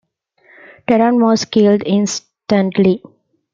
Teran 0.87 1.21
was 1.23 1.45
killed 1.45 1.83
instantly. 1.85 3.03